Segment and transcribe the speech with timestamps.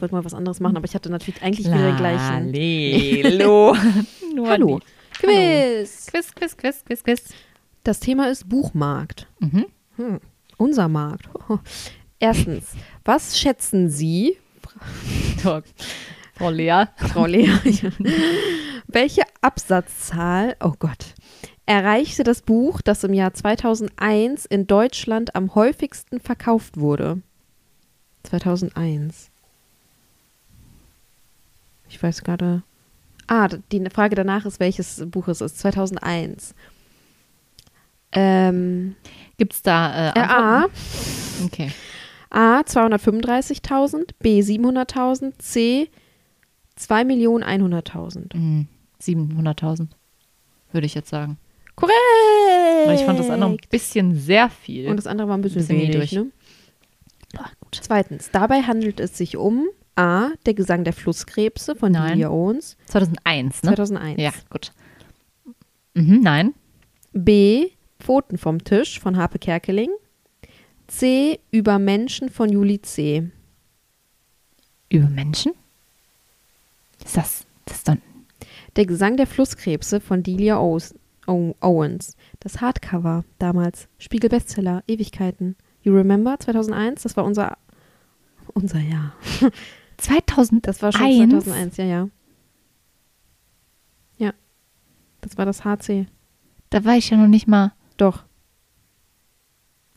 [0.00, 2.54] Ich wollte mal was anderes machen, aber ich hatte natürlich eigentlich wieder den gleichen.
[3.38, 3.76] Hallo.
[4.46, 4.80] Hallo.
[5.12, 6.06] Quiz.
[6.06, 7.24] Quiz, Quiz, Quiz, Quiz, Quiz.
[7.84, 9.26] Das Thema ist Buchmarkt.
[9.40, 9.66] Mhm.
[9.96, 10.20] Hm.
[10.56, 11.28] Unser Markt.
[12.18, 12.72] Erstens,
[13.04, 14.38] was schätzen Sie,
[15.42, 16.84] Frau Lea.
[16.96, 17.50] Frau Lea,
[18.86, 21.14] welche Absatzzahl, oh Gott,
[21.66, 27.20] erreichte das Buch, das im Jahr 2001 in Deutschland am häufigsten verkauft wurde?
[28.22, 29.29] 2001.
[31.90, 32.62] Ich weiß gerade.
[33.26, 35.58] Ah, die Frage danach ist, welches Buch es ist.
[35.58, 36.54] 2001.
[38.12, 38.96] Ähm,
[39.36, 40.66] Gibt es da äh, äh, A.
[41.44, 41.70] Okay.
[42.30, 45.88] A 235.000, B 700.000, C
[46.78, 48.36] 2.100.000.
[48.36, 48.68] Mhm.
[49.00, 49.88] 700.000,
[50.72, 51.38] würde ich jetzt sagen.
[51.76, 51.94] Korrekt!
[52.86, 54.88] Weil ich fand das andere ein bisschen sehr viel.
[54.88, 56.12] Und das andere war ein bisschen, Bisschen wenig, niedrig.
[56.12, 56.26] ne?
[57.60, 57.80] Gut.
[57.80, 62.12] Zweitens, dabei handelt es sich um A, der Gesang der Flusskrebse von Nein.
[62.12, 63.68] Delia Owens, 2001, ne?
[63.74, 64.20] 2001.
[64.20, 64.72] Ja, gut.
[65.94, 66.54] Mhm, nein.
[67.12, 69.90] B, Pfoten vom Tisch von Harpe Kerkeling.
[70.86, 73.30] C, Über Menschen von Juli C.
[74.88, 75.52] Über Menschen?
[77.04, 77.96] Ist das, das ist doch,
[78.76, 80.94] Der Gesang der Flusskrebse von Delia Owes-
[81.26, 82.16] Ow- Owens.
[82.40, 83.88] Das Hardcover damals.
[83.98, 85.56] Spiegel-Bestseller, Ewigkeiten.
[85.82, 87.02] You remember 2001?
[87.02, 87.56] Das war unser,
[88.54, 89.12] unser Jahr.
[90.00, 91.44] 2000, Das war schon Eins?
[91.44, 92.08] 2001, ja, ja.
[94.18, 94.32] Ja.
[95.20, 96.06] Das war das HC.
[96.70, 97.72] da war ich ja noch nicht mal.
[97.96, 98.24] Doch.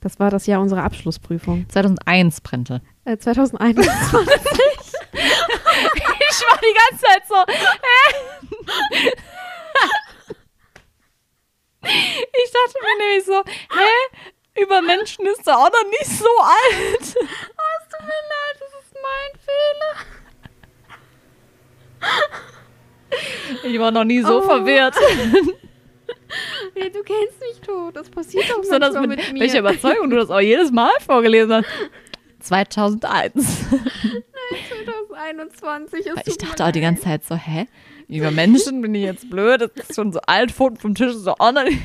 [0.01, 1.65] Das war das Jahr unserer Abschlussprüfung.
[1.69, 2.81] 2001 brennte.
[3.05, 3.91] Äh, 2021.
[5.15, 7.35] Ich war die ganze Zeit so.
[7.47, 9.11] hä?
[11.83, 14.61] ich dachte mir nämlich so, hä?
[14.61, 17.01] Über Menschen ist er auch noch nicht so alt.
[17.01, 19.93] Es tut mir leid, das ist mein Fehler.
[23.71, 24.41] Ich war noch nie so Oh.
[24.41, 24.95] verwirrt.
[26.75, 27.91] Nee, du kennst mich doch.
[27.93, 29.39] Das passiert doch Besonders manchmal mit, mit mir.
[29.41, 31.67] welcher Überzeugung du das auch jedes Mal vorgelesen hast.
[32.39, 33.65] 2001.
[35.09, 37.67] 2021 ist Ich dachte auch die ganze Zeit so, hä?
[38.07, 41.35] Über Menschen bin ich jetzt blöd, das ist schon so alt, Pfoten vom Tisch so
[41.39, 41.77] nicht.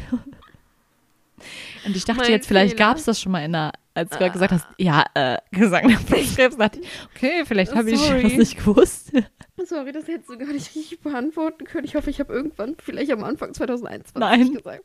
[1.84, 4.18] Und ich dachte Mein jetzt, vielleicht gab es das schon mal in der, als du
[4.18, 8.32] gerade gesagt hast, ja, äh, Gesang der Flusskrebs, dachte ich, okay, vielleicht habe ich das
[8.32, 9.12] nicht gewusst.
[9.64, 11.84] Sorry, das hättest du gar nicht richtig beantworten können.
[11.84, 14.54] Ich hoffe, ich habe irgendwann, vielleicht am Anfang 2021 Nein.
[14.54, 14.84] gesagt.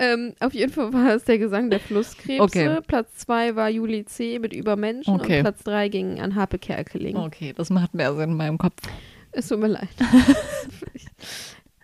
[0.00, 2.42] Ähm, auf jeden Fall war es der Gesang der Flusskrebse.
[2.42, 2.80] Okay.
[2.84, 4.40] Platz 2 war Juli C.
[4.40, 5.36] mit Übermenschen Okay.
[5.36, 7.16] und Platz 3 ging an Harpe Kerkeling.
[7.16, 8.82] Okay, das macht mehr Sinn in meinem Kopf.
[9.30, 9.88] Es tut mir leid.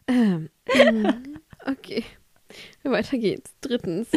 [0.09, 0.49] ähm,
[1.67, 2.03] okay.
[2.83, 3.55] Weiter geht's.
[3.61, 4.09] Drittens.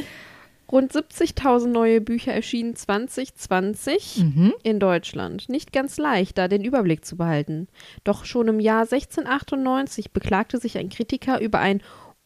[0.74, 4.54] Rund 70.000 neue Bücher erschienen 2020 Mhm.
[4.64, 5.48] in Deutschland.
[5.48, 7.68] Nicht ganz leicht, da den Überblick zu behalten.
[8.04, 11.82] Doch schon im Jahr 1698 beklagte sich ein Kritiker über ein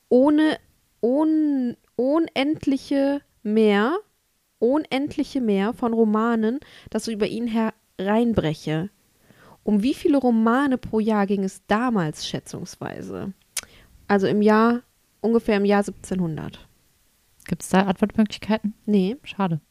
[0.08, 0.58] ohne
[1.04, 3.98] un, unendliche Meer,
[4.60, 8.90] unendliche Meer von Romanen, das über ihn hereinbreche.
[9.64, 13.34] Um wie viele Romane pro Jahr ging es damals schätzungsweise?
[14.08, 14.84] Also im Jahr,
[15.20, 16.67] ungefähr im Jahr 1700.
[17.48, 18.74] Gibt es da Antwortmöglichkeiten?
[18.86, 19.62] Nee, Schade.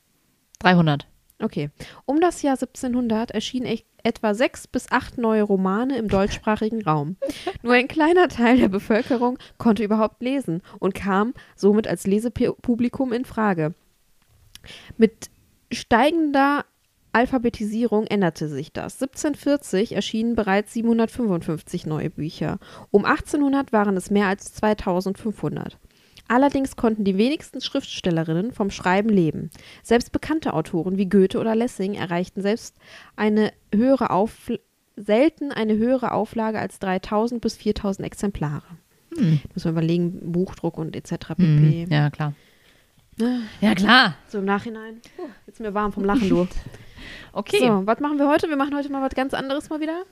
[0.61, 1.07] 300.
[1.43, 1.71] Okay.
[2.07, 7.17] Um das Jahr 1700 erschienen e etwa sechs bis acht neue Romane im deutschsprachigen Raum.
[7.63, 13.25] Nur ein kleiner Teil der Bevölkerung konnte überhaupt lesen und kam somit als Lesepublikum in
[13.25, 13.75] Frage.
[14.97, 15.29] Mit
[15.73, 16.65] steigender
[17.13, 19.03] Alphabetisierung änderte sich das.
[19.03, 22.59] 1740 erschienen bereits 755 neue Bücher.
[22.91, 25.79] Um 1800 waren es mehr als 2500.
[26.29, 29.51] Allerdings konnten die wenigsten Schriftstellerinnen vom Schreiben leben.
[29.83, 32.77] Selbst bekannte Autoren wie Goethe oder Lessing erreichten selbst
[33.17, 34.61] eine höhere Aufl
[34.99, 38.63] selten eine höhere Auflage als 3000 bis 4000 Exemplare.
[39.15, 39.41] Hm.
[39.55, 41.29] Muss man überlegen, Buchdruck und etc.
[41.37, 41.43] pp.
[41.43, 41.87] Mhm.
[41.91, 42.33] Ja, klar.
[43.21, 44.15] Ah, Ja, klar.
[44.29, 45.03] So im Nachhinein.
[45.17, 46.49] Puh, jetzt ist mir warm vom Lachen, du.
[47.33, 47.59] Okay.
[47.61, 48.49] So, was machen wir heute?
[48.49, 50.05] Wir machen heute mal was ganz anderes mal wieder.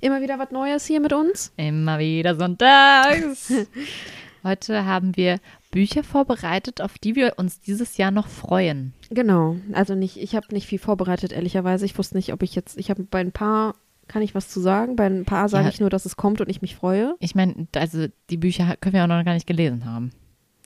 [0.00, 1.52] Immer wieder was Neues hier mit uns.
[1.56, 3.50] Immer wieder sonntags.
[4.46, 5.40] Heute haben wir
[5.72, 8.94] Bücher vorbereitet, auf die wir uns dieses Jahr noch freuen.
[9.10, 9.56] Genau.
[9.72, 11.84] Also nicht, ich habe nicht viel vorbereitet, ehrlicherweise.
[11.84, 13.74] Ich wusste nicht, ob ich jetzt, ich habe bei ein paar
[14.08, 14.94] kann ich was zu sagen.
[14.94, 15.70] Bei ein paar sage Ja.
[15.70, 17.16] ich nur, dass es kommt und ich mich freue.
[17.18, 20.12] Ich meine, also die Bücher können wir auch noch gar nicht gelesen haben.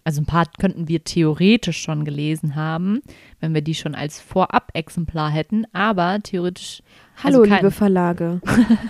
[0.05, 3.01] Also ein paar könnten wir theoretisch schon gelesen haben,
[3.41, 6.83] wenn wir die schon als Vorab-Exemplar hätten, aber theoretisch.
[7.23, 8.41] Hallo, also liebe Verlage.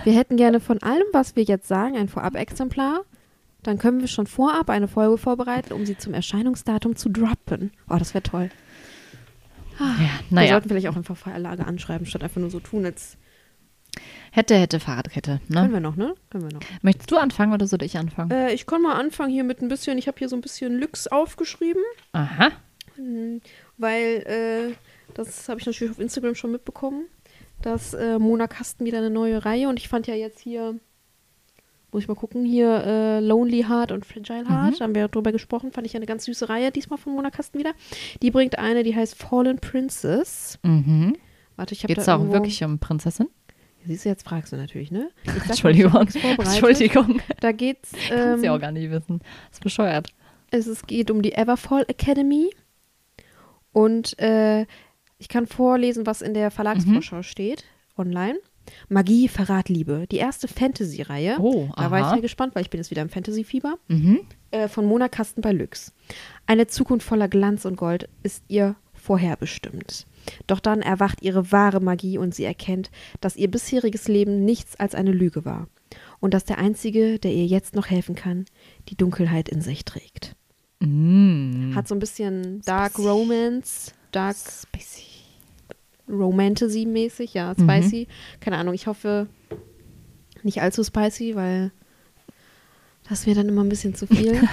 [0.04, 3.02] wir hätten gerne von allem, was wir jetzt sagen, ein Vorab-Exemplar.
[3.62, 7.72] Dann können wir schon vorab eine Folge vorbereiten, um sie zum Erscheinungsdatum zu droppen.
[7.88, 8.50] Oh, das wäre toll.
[9.78, 13.16] Ja, Wir naja, sollten vielleicht auch einfach Verlage anschreiben, statt einfach nur so tun, als
[14.30, 15.40] hätte, hätte, Fahrradkette.
[15.50, 15.72] können Ne?
[15.72, 16.14] wir noch, ne?
[16.30, 16.60] Können wir noch.
[16.82, 18.30] Möchtest du anfangen oder soll ich anfangen?
[18.30, 20.78] Äh, ich kann mal anfangen hier mit ein bisschen, ich habe hier so ein bisschen
[20.78, 21.82] Lux aufgeschrieben,
[22.12, 22.50] Aha.
[22.96, 23.40] Mhm,
[23.78, 24.74] weil äh,
[25.14, 27.06] das habe ich natürlich auf Instagram schon mitbekommen,
[27.62, 30.78] dass äh, Mona Kasten wieder eine neue Reihe und ich fand ja jetzt hier,
[31.92, 35.32] muss ich mal gucken, hier äh, Lonely Heart und Fragile Heart, da haben wir drüber
[35.32, 37.72] gesprochen, fand ich ja eine ganz süße Reihe diesmal von Mona Kasten wieder.
[38.22, 40.58] Die bringt eine, die heißt Fallen Princess.
[40.62, 41.16] Mhm.
[41.56, 43.28] Warte, ich habe Geht da es auch wirklich um Prinzessin?
[43.84, 45.10] Siehst du, jetzt fragst du natürlich, ne?
[45.25, 46.06] Sag Entschuldigung.
[46.38, 47.20] Entschuldigung.
[47.40, 49.20] Da geht's, Kannst ja auch ähm, gar nicht wissen.
[49.48, 50.08] Das ist bescheuert.
[50.50, 52.50] es, es geht um die Everfall Academy
[53.72, 54.66] und äh,
[55.19, 57.64] ich kann vorlesen, was in der Verlagsvorschau steht,
[57.96, 58.38] online.
[58.88, 60.06] Magie, Verrat, Liebe.
[60.11, 61.37] Die erste Fantasy-Reihe.
[61.40, 62.14] Oh, Da war ich aha.
[62.17, 63.76] ja gespannt, weil ich bin jetzt wieder im Fantasy-Fieber.
[63.88, 64.20] Mhm.
[64.50, 65.93] Äh, von Mona Kasten bei Lux.
[66.46, 70.06] Eine Zukunft voller Glanz und Gold ist ihr vorherbestimmt.
[70.46, 72.90] Doch dann erwacht ihre wahre Magie und sie erkennt,
[73.20, 75.69] dass ihr bisheriges Leben nichts als eine Lüge war.
[76.20, 78.44] Und dass der Einzige, der ihr jetzt noch helfen kann,
[78.88, 80.37] die Dunkelheit in sich trägt.
[80.81, 81.75] Mm.
[81.75, 83.08] Hat so ein bisschen Dark Spicy.
[83.08, 85.09] Romance, Dark Spicy.
[86.10, 87.62] Romantasy-mäßig, ja, Mhm.
[87.70, 88.08] spicy.
[88.40, 89.26] Keine Ahnung, ich hoffe
[90.42, 91.70] nicht allzu spicy, weil
[93.08, 94.40] das wäre dann immer ein bisschen zu viel.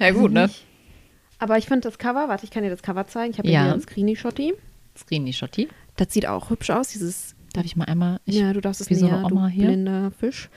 [0.00, 0.50] Ja, gut, ne?
[1.38, 3.32] Aber ich finde das Cover, warte, ich kann dir das Cover zeigen.
[3.32, 4.54] Ich habe ja hier einen Screeny-Shotti.
[4.96, 5.68] Screeny Schotti.
[5.96, 8.20] Das sieht auch hübsch aus, dieses, Darf ich mal einmal.
[8.24, 9.66] Ich, ja, du darfst es wie so eine Oma hier.
[9.66, 10.48] blinder Fisch.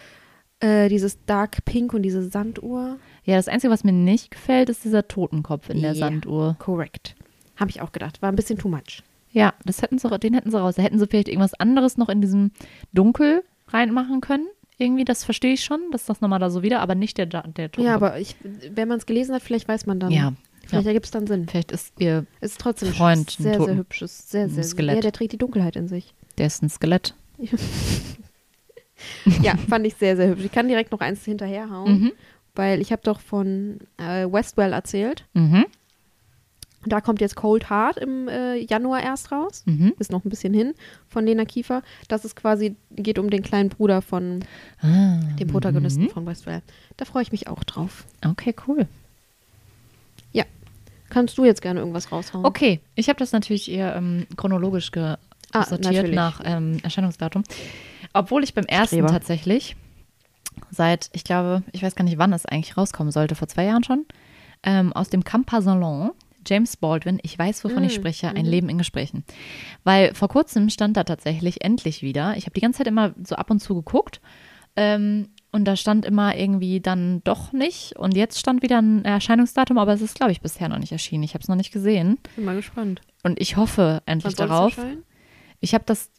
[0.59, 2.97] Äh, dieses Dark Pink und diese Sanduhr.
[3.23, 5.93] Ja, das Einzige, was mir nicht gefällt, ist dieser Totenkopf in der.
[5.93, 6.55] Sanduhr.
[6.57, 7.15] Correct.
[7.57, 8.21] Habe ich auch gedacht.
[8.21, 9.03] War ein bisschen too much.
[9.31, 10.75] Ja, das hätten sie, den hätten sie raus.
[10.75, 12.51] Da hätten sie vielleicht irgendwas anderes noch in diesem
[12.93, 14.47] Dunkel reinmachen können.
[14.79, 17.43] Irgendwie, das verstehe ich schon, dass das nochmal da so wieder, aber nicht der, der
[17.43, 17.79] Totenkopf.
[17.79, 18.35] Ja, aber ich,
[18.71, 20.11] wenn man es gelesen hat, vielleicht weiß man dann.
[20.11, 20.33] Ja,
[20.65, 20.89] Vielleicht ja.
[20.89, 21.47] ergibt es dann Sinn.
[21.47, 24.29] vielleicht ist ihr, ist trotzdem Freund, ein sehr, sehr hübsches.
[24.29, 24.95] Sehr, sehr, Skelett.
[24.95, 26.13] Ja, der trägt die Dunkelheit in sich.
[26.37, 27.15] der ist ein Skelett.
[29.43, 30.43] Ja, fand ich sehr, sehr hübsch.
[30.45, 32.11] Ich kann direkt noch eins hinterherhauen, Mhm.
[32.55, 35.25] weil ich habe doch von äh, Westwell erzählt.
[35.33, 35.65] Mhm.
[36.85, 39.63] Da kommt jetzt Cold Heart im äh, Januar erst raus.
[39.65, 39.93] Mhm.
[39.99, 40.73] Ist noch ein bisschen hin
[41.09, 41.81] von Lena Kiefer.
[42.07, 44.45] Das ist quasi, geht um den kleinen Bruder von
[44.81, 46.09] Ah, dem Protagonisten mhm.
[46.09, 46.61] von Westwell.
[46.95, 48.05] Da freue ich mich auch drauf.
[48.23, 48.87] Okay, cool.
[51.09, 52.45] Kannst du jetzt gerne irgendwas raushauen?
[52.45, 55.15] Okay, ich habe das natürlich eher ähm, chronologisch ge
[55.53, 56.15] Ah, sortiert natürlich.
[56.15, 57.43] nach ähm, Erscheinungsdatum.
[58.11, 59.07] Obwohl ich beim ersten Streber.
[59.07, 59.77] tatsächlich
[60.71, 63.85] seit, ich glaube, ich weiß gar nicht, wann es eigentlich rauskommen sollte, vor zwei Jahren
[63.85, 64.05] schon,
[64.63, 66.11] ähm, aus dem Campa Salon,
[66.47, 68.51] James Baldwin, ich weiß, wovon ich Mm, spreche, ein mhm.
[68.51, 69.23] Leben in Gesprächen.
[69.83, 73.35] Weil vor kurzem stand da tatsächlich endlich wieder, ich habe die ganze Zeit immer so
[73.35, 74.21] ab und zu geguckt,
[74.77, 77.95] ähm, und da stand immer irgendwie dann doch nicht.
[77.97, 81.23] Und jetzt stand wieder ein Erscheinungsdatum, aber es ist, glaube ich, bisher noch nicht erschienen.
[81.23, 82.19] Ich habe es noch nicht gesehen.
[82.35, 83.01] Bin mal gespannt.
[83.23, 84.77] Und ich hoffe endlich es darauf.
[85.59, 86.11] Ich habe das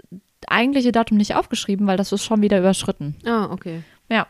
[0.48, 3.16] eigentliche Datum nicht aufgeschrieben, weil das ist schon wieder überschritten.
[3.24, 3.82] Ah, okay.
[4.10, 4.26] Ja.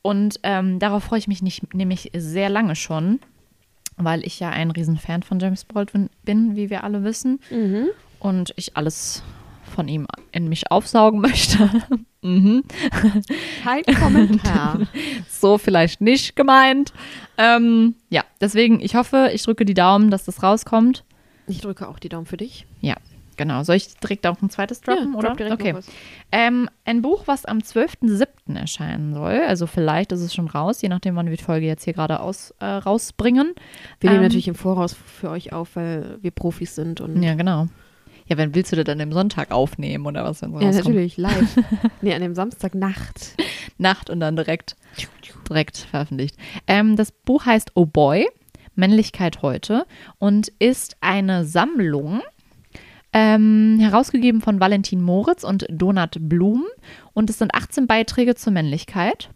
[0.00, 3.20] Und ähm, darauf freue ich mich nicht, nämlich sehr lange schon,
[3.96, 7.40] weil ich ja ein Riesenfan von James Baldwin bin, wie wir alle wissen.
[7.50, 7.88] Mhm.
[8.18, 9.22] Und ich alles
[9.74, 11.70] von ihm in mich aufsaugen möchte.
[12.22, 12.64] mhm.
[13.62, 14.80] Kein Kommentar.
[15.28, 16.94] So vielleicht nicht gemeint.
[17.36, 21.04] Ähm, ja, deswegen, ich hoffe, ich drücke die Daumen, dass das rauskommt.
[21.46, 22.66] ich drücke auch die Daumen für dich.
[22.80, 22.96] Ja,
[23.36, 23.62] genau.
[23.62, 25.28] Soll ich direkt auch ein zweites droppen, ja, oder?
[25.28, 25.74] drop direkt okay.
[26.32, 28.56] Ähm, ein Buch, was am 12.07.
[28.58, 29.40] erscheinen soll.
[29.46, 32.20] Also vielleicht ist es schon raus, je nachdem, wann wir die Folge jetzt hier gerade
[32.20, 33.54] aus, äh, rausbringen.
[34.00, 37.00] Wir nehmen Ähm, natürlich im Voraus für euch auf, weil wir Profis sind.
[37.00, 37.68] Und Ja, genau.
[38.28, 40.42] Ja, wenn willst du das dann am Sonntag aufnehmen oder was?
[40.42, 40.86] Wenn so Ja, rauskommt?
[40.86, 41.56] natürlich, live.
[42.02, 43.36] nee, an dem Samstagnacht.
[43.78, 44.74] Nacht und dann direkt,
[45.48, 46.36] direkt veröffentlicht.
[46.66, 48.26] Ähm, das Buch heißt Oh Boy,
[48.74, 49.86] Männlichkeit heute
[50.18, 52.20] und ist eine Sammlung,
[53.18, 56.64] ähm, herausgegeben von Valentin Moritz und Donat Blum
[57.14, 59.30] und es sind 18 Beiträge zur Männlichkeit.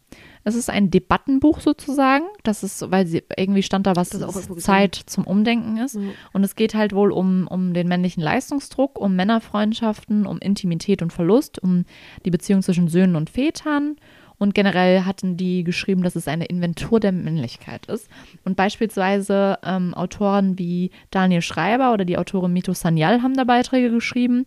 [0.44, 2.24] Es ist ein Debattenbuch sozusagen.
[2.42, 4.10] Das ist, weil sie irgendwie stand da, was
[4.58, 5.94] Zeit zum Umdenken ist.
[5.94, 6.02] Ja.
[6.34, 11.12] Und es geht halt wohl um, um den männlichen Leistungsdruck, um Männerfreundschaften, um Intimität und
[11.12, 11.86] Verlust, um
[12.26, 13.96] die Beziehung zwischen Söhnen und Vätern.
[14.40, 18.08] Und generell hatten die geschrieben, dass es eine Inventur der Männlichkeit ist.
[18.42, 23.90] Und beispielsweise ähm, Autoren wie Daniel Schreiber oder die Autorin Mito Sanyal haben da Beiträge
[23.90, 24.46] geschrieben.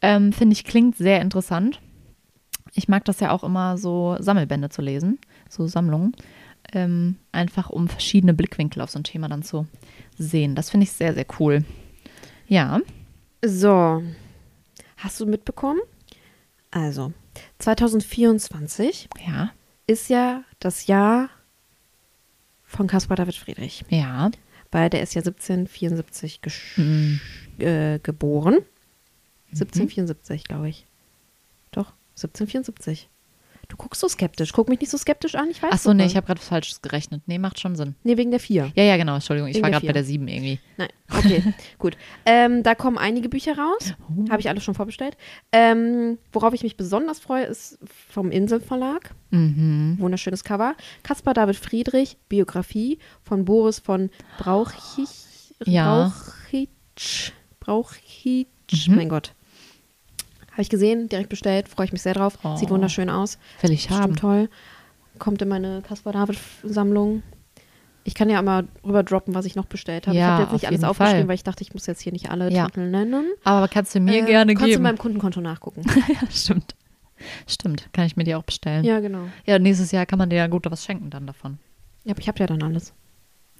[0.00, 1.80] Ähm, Finde ich, klingt sehr interessant.
[2.72, 5.18] Ich mag das ja auch immer so Sammelbände zu lesen,
[5.48, 6.12] so Sammlungen.
[6.72, 9.66] Ähm, einfach um verschiedene Blickwinkel auf so ein Thema dann zu
[10.16, 10.54] sehen.
[10.54, 11.64] Das finde ich sehr, sehr cool.
[12.46, 12.80] Ja.
[13.44, 14.04] So,
[14.98, 15.80] hast du mitbekommen?
[16.70, 17.12] Also,
[17.58, 19.52] 2024 Ja.
[19.86, 21.28] ist ja das Jahr
[22.64, 24.30] von Caspar David Friedrich, Ja.
[24.70, 27.20] weil der ist ja 1774 gesch- Mhm.
[27.58, 28.58] äh, geboren.
[29.52, 30.86] 1774, glaube ich.
[31.72, 33.08] Doch, 1774.
[33.72, 34.52] Du guckst so skeptisch.
[34.52, 36.82] Guck mich nicht so skeptisch an, ich weiß Achso, nee, doch ich habe gerade Falsches
[36.82, 37.22] gerechnet.
[37.24, 37.94] Nee, macht schon Sinn.
[38.02, 38.70] Nee, wegen der vier.
[38.74, 39.14] Ja, ja, genau.
[39.14, 40.58] Entschuldigung, ich Wegen war gerade bei der 7 irgendwie.
[40.76, 41.42] Nein, okay,
[41.78, 41.96] gut.
[42.26, 43.94] Ähm, da kommen einige Bücher raus.
[44.14, 44.28] Oh.
[44.28, 45.16] Habe ich alles schon vorbestellt.
[45.52, 47.78] Ähm, worauf ich mich besonders freue, ist
[48.10, 49.14] vom Inselverlag.
[49.30, 49.96] Mhm.
[49.98, 50.74] Wunderschönes Cover.
[51.02, 55.54] Caspar David Friedrich, Biografie von Boris von Brauchich.
[55.64, 56.12] Ja.
[56.12, 57.32] Brauchitsch.
[57.58, 58.88] Brauchitsch.
[58.88, 58.96] Mhm.
[58.96, 59.32] Mein Gott.
[60.52, 62.38] Habe ich gesehen, direkt bestellt, freue ich mich sehr drauf.
[62.56, 62.74] Sieht Oh.
[62.74, 63.38] wunderschön aus.
[63.62, 64.16] Will ich haben.
[64.16, 64.48] Toll.
[65.18, 67.22] Kommt in meine Caspar David Sammlung.
[68.04, 70.16] Ich kann ja einmal rüber droppen, was ich noch bestellt habe.
[70.16, 71.28] ich Ja, habe jetzt auf nicht alles jeden aufgeschrieben, Fall.
[71.28, 72.66] weil ich dachte, ich muss jetzt hier nicht alle Ja.
[72.66, 73.26] Titel nennen.
[73.44, 74.82] Aber kannst du mir Äh, gerne kannst du in geben.
[74.82, 75.82] meinem Kundenkonto nachgucken.
[76.08, 76.74] ja, stimmt.
[77.46, 77.88] Stimmt.
[77.92, 78.84] Kann ich mir die auch bestellen.
[78.84, 79.26] ja, genau.
[79.46, 81.58] Ja, nächstes Jahr kann man dir ja gut was schenken dann davon.
[82.04, 82.92] Ja, aber ich habe ja dann alles.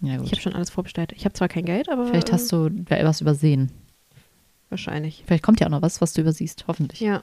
[0.03, 0.33] Ja, Ich gut.
[0.33, 1.13] habe schon alles vorbestellt.
[1.15, 3.71] Ich habe zwar kein Geld, aber Vielleicht hast du was übersehen.
[4.73, 5.23] Wahrscheinlich.
[5.27, 6.65] Vielleicht kommt ja auch noch was, was du übersiehst.
[6.67, 6.99] Hoffentlich.
[7.01, 7.23] Ja.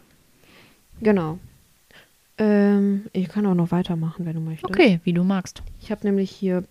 [1.01, 1.37] Genau.
[2.37, 4.65] Ähm, ich kann auch noch weitermachen, wenn du möchtest.
[4.73, 5.61] Okay, wie du magst.
[5.81, 6.63] Ich habe nämlich hier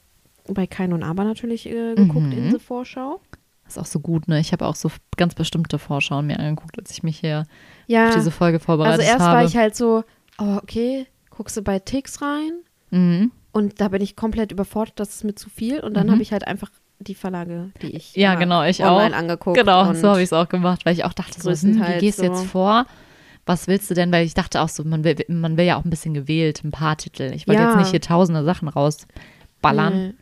[0.49, 2.33] bei Kein und Aber natürlich äh, geguckt Mhm.
[2.33, 3.21] in der Vorschau.
[3.65, 4.41] Das ist auch so gut, ne?
[4.41, 7.45] Ich habe auch so ganz bestimmte Vorschauen mir angeguckt, als ich mich hier
[7.87, 8.09] Ja.
[8.09, 9.37] auf diese Folge vorbereitet also erst habe.
[9.37, 10.05] war ich halt so,
[10.39, 12.53] oh, okay, guckst du bei Tix rein
[12.91, 13.31] mhm.
[13.53, 16.13] und da bin ich komplett überfordert, das ist mir zu viel und dann Mhm.
[16.13, 16.71] habe ich halt einfach
[17.01, 19.19] die Verlage, die ich Ja, genau, ich online auch.
[19.19, 19.57] angeguckt.
[19.57, 22.19] Genau, so habe ich es auch gemacht, weil ich auch dachte, so, hm, wie gehst
[22.19, 22.45] du jetzt so.
[22.45, 22.87] vor?
[23.47, 24.13] Was willst du denn?
[24.13, 26.71] Weil ich dachte auch so, man will, man will ja auch ein bisschen gewählt, ein
[26.71, 27.31] paar Titel.
[27.35, 27.69] Ich wollte Ja.
[27.69, 30.09] jetzt nicht hier tausende Sachen rausballern.
[30.09, 30.15] Nee.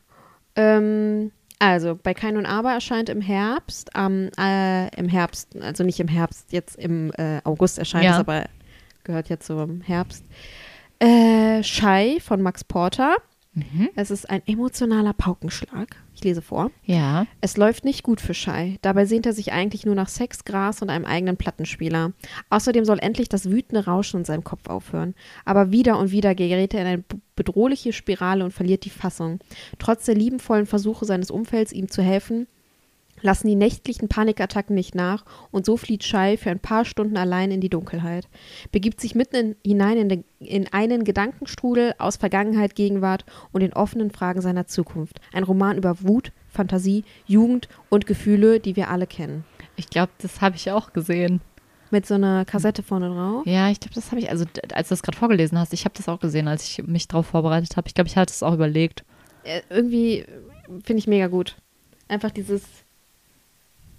[0.54, 5.98] Ähm, also bei Kein und Aber erscheint im Herbst, am äh, im Herbst, also nicht
[6.00, 8.12] im Herbst, jetzt im äh, August erscheint Ja.
[8.12, 8.44] es, aber
[9.04, 10.24] gehört jetzt zum Herbst.
[10.98, 13.16] Äh, Shy von Max Porter.
[13.56, 13.88] Mhm.
[13.96, 15.96] Es ist ein emotionaler Paukenschlag.
[16.14, 16.70] Ich lese vor.
[16.84, 17.26] Ja.
[17.40, 18.78] Es läuft nicht gut für Shy.
[18.82, 22.12] Dabei sehnt er sich eigentlich nur nach Sex, Gras und einem eigenen Plattenspieler.
[22.50, 25.14] Außerdem soll endlich das wütende Rauschen in seinem Kopf aufhören.
[25.46, 29.40] Aber wieder und wieder gerät er in eine bedrohliche Spirale und verliert die Fassung.
[29.78, 32.46] Trotz der liebenvollen Versuche seines Umfelds, ihm zu helfen,
[33.22, 37.50] lassen die nächtlichen Panikattacken nicht nach und so flieht Shy für ein paar Stunden allein
[37.50, 38.28] in die Dunkelheit,
[38.72, 43.72] begibt sich mitten in, hinein in, den, in einen Gedankenstrudel aus Vergangenheit, Gegenwart und den
[43.72, 45.20] offenen Fragen seiner Zukunft.
[45.32, 49.44] Ein Roman über Wut, Fantasie, Jugend und Gefühle, die wir alle kennen.
[49.76, 51.40] Ich glaube, das habe ich auch gesehen.
[51.90, 53.46] Mit so einer Kassette vorne drauf.
[53.46, 55.94] Ja, ich glaube, das habe ich, also als du das gerade vorgelesen hast, ich habe
[55.96, 57.86] das auch gesehen, als ich mich darauf vorbereitet habe.
[57.86, 59.04] Ich glaube, ich hatte es auch überlegt.
[59.44, 60.24] Äh, irgendwie
[60.82, 61.56] finde ich mega gut.
[62.08, 62.62] Einfach dieses,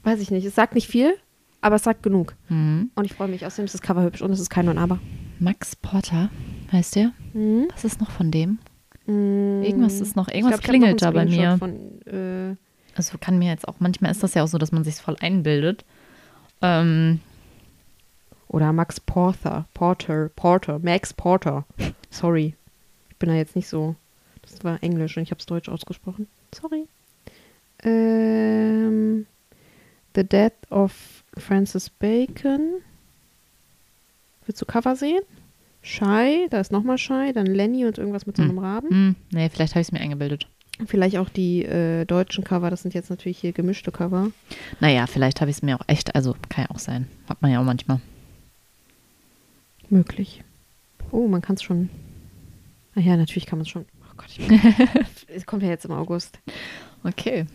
[0.04, 1.16] weiß ich nicht, es sagt nicht viel,
[1.62, 2.36] aber es sagt genug.
[2.50, 2.92] Mhm.
[2.96, 3.46] Und ich freue mich.
[3.46, 5.00] Außerdem ist das Cover hübsch und es ist kein und aber.
[5.40, 6.30] Max Porter,
[6.72, 7.12] heißt der?
[7.34, 7.68] Mhm.
[7.74, 8.60] Was ist noch von dem?
[9.06, 11.58] Mm, Irgendwas ist noch, irgendwas glaub, hab noch klingelt da bei mir.
[11.58, 12.56] Von, äh,
[12.96, 15.16] Also kann mir jetzt auch, manchmal ist das ja auch so, dass man sich voll
[15.20, 15.86] einbildet.
[16.62, 17.20] Ähm,
[18.48, 19.66] oder Max Porter.
[19.74, 20.30] Porter.
[20.36, 20.80] Porter.
[20.80, 21.66] Max Porter.
[22.10, 22.56] Sorry.
[23.10, 23.96] Ich bin da jetzt nicht so.
[24.42, 26.28] Das war Englisch und ich habe es Deutsch ausgesprochen.
[26.56, 26.88] Sorry.
[27.84, 29.26] Ähm,
[30.18, 32.82] The Death of Francis Bacon.
[34.48, 35.22] Willst du Cover sehen?
[35.84, 38.90] Shy, da ist nochmal Shy, dann Lenny und irgendwas mit so einem Raben.
[38.90, 40.48] hm, nee, vielleicht habe ich es mir eingebildet.
[40.88, 44.32] Vielleicht auch die äh, deutschen Cover, das sind jetzt natürlich hier gemischte Cover.
[44.80, 47.08] Naja, vielleicht habe ich es mir auch echt, also kann ja auch sein.
[47.30, 48.02] Hat man ja auch manchmal.
[49.90, 50.44] Möglich.
[51.12, 51.90] Oh, man kann es schon.
[52.96, 53.86] Ach ja, natürlich kann man es schon.
[54.02, 54.60] Oh Gott, ich bin,
[55.28, 56.40] es kommt ja jetzt im August.
[57.04, 57.46] Okay.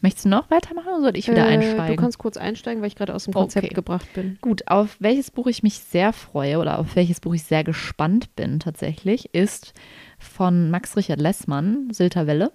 [0.00, 1.96] Möchtest du noch weitermachen oder soll ich wieder Äh, einsteigen?
[1.96, 3.74] Du kannst kurz einsteigen, weil ich gerade aus dem Konzept Okay.
[3.74, 4.38] gebracht bin.
[4.40, 8.34] Gut, auf welches Buch ich mich sehr freue oder auf welches Buch ich sehr gespannt
[8.36, 9.72] bin tatsächlich, ist
[10.18, 12.52] von Max Richard Lessmann, Sylterwelle.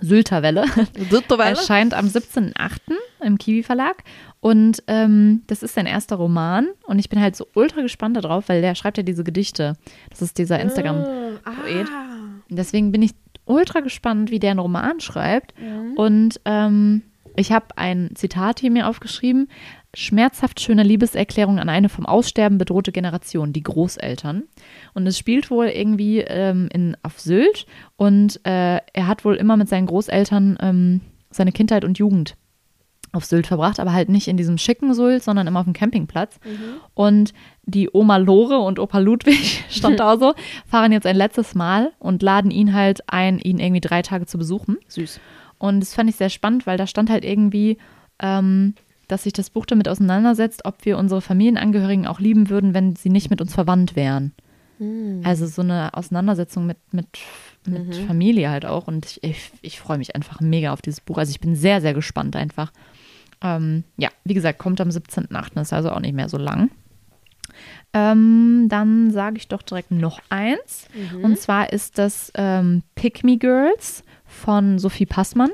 [0.00, 0.64] Sylterwelle.
[1.38, 2.78] Erscheint am 17.08.
[3.22, 4.02] im Kiwi Verlag.
[4.40, 6.66] Und ähm, das ist sein erster Roman.
[6.86, 9.74] Und ich bin halt so ultra gespannt darauf, weil der schreibt ja diese Gedichte.
[10.10, 11.04] Das ist dieser Instagram.
[11.44, 11.86] Poet.
[11.88, 12.16] Ah.
[12.48, 13.12] Deswegen bin ich
[13.46, 15.54] ultra gespannt, wie der einen Roman schreibt.
[15.58, 15.92] Mhm.
[15.96, 17.02] Und ähm,
[17.36, 19.48] ich habe ein Zitat hier mir aufgeschrieben.
[19.92, 24.44] Schmerzhaft schöne Liebeserklärung an eine vom Aussterben bedrohte Generation, die Großeltern.
[24.92, 27.66] Und es spielt wohl irgendwie ähm, in, auf Sylt.
[27.96, 32.36] Und äh, er hat wohl immer mit seinen Großeltern ähm, seine Kindheit und Jugend
[33.14, 36.38] auf Sylt verbracht, aber halt nicht in diesem schicken Sylt, sondern immer auf dem Campingplatz.
[36.44, 36.80] Mhm.
[36.94, 40.34] Und die Oma Lore und Opa Ludwig, stand da so,
[40.66, 44.38] fahren jetzt ein letztes Mal und laden ihn halt ein, ihn irgendwie drei Tage zu
[44.38, 44.76] besuchen.
[44.88, 45.20] Süß.
[45.58, 47.78] Und das fand ich sehr spannend, weil da stand halt irgendwie,
[48.20, 48.74] ähm,
[49.08, 53.10] dass sich das Buch damit auseinandersetzt, ob wir unsere Familienangehörigen auch lieben würden, wenn sie
[53.10, 54.32] nicht mit uns verwandt wären.
[54.78, 55.20] Mhm.
[55.24, 57.06] Also so eine Auseinandersetzung mit, mit,
[57.66, 58.06] mit Mhm.
[58.06, 58.86] Familie halt auch.
[58.86, 61.18] Und ich, ich, ich freue mich einfach mega auf dieses Buch.
[61.18, 62.72] Also ich bin sehr, sehr gespannt einfach.
[63.44, 66.70] Ähm, ja, wie gesagt, kommt am 17.8., ist also auch nicht mehr so lang.
[67.92, 70.88] Ähm, dann sage ich doch direkt noch eins.
[70.94, 71.24] Mhm.
[71.24, 75.50] Und zwar ist das ähm, Pick Me Girls von Sophie Passmann.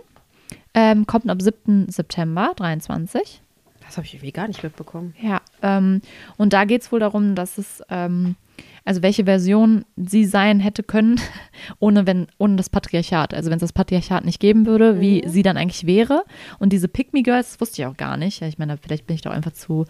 [0.73, 1.91] Ähm, kommt am 7.
[1.91, 3.43] September 23.
[3.81, 5.15] Das habe ich irgendwie gar nicht mitbekommen.
[5.21, 6.01] Ja, ähm,
[6.37, 8.37] und da geht es wohl darum, dass es, ähm,
[8.85, 11.21] also welche Version sie sein hätte können,
[11.79, 13.35] ohne, wenn, ohne das Patriarchat.
[13.35, 16.25] Also wenn es das Patriarchat nicht geben würde, wie sie dann eigentlich wäre.
[16.59, 18.43] Und diese Pick Me Girls, das wusste ich auch gar nicht.
[18.43, 19.87] Ich meine, vielleicht bin ich doch einfach zu,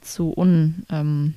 [0.00, 1.34] zu un, ähm,